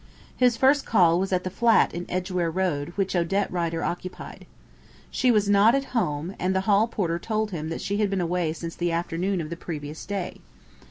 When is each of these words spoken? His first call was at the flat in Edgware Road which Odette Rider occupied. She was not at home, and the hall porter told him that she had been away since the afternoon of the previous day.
His 0.35 0.57
first 0.57 0.83
call 0.83 1.19
was 1.19 1.31
at 1.31 1.43
the 1.43 1.51
flat 1.51 1.93
in 1.93 2.07
Edgware 2.09 2.49
Road 2.49 2.91
which 2.95 3.15
Odette 3.15 3.51
Rider 3.51 3.83
occupied. 3.83 4.47
She 5.11 5.29
was 5.29 5.47
not 5.47 5.75
at 5.75 5.83
home, 5.93 6.33
and 6.39 6.55
the 6.55 6.61
hall 6.61 6.87
porter 6.87 7.19
told 7.19 7.51
him 7.51 7.69
that 7.69 7.81
she 7.81 7.97
had 7.97 8.09
been 8.09 8.19
away 8.19 8.51
since 8.53 8.73
the 8.75 8.91
afternoon 8.91 9.39
of 9.41 9.51
the 9.51 9.55
previous 9.57 10.03
day. 10.07 10.41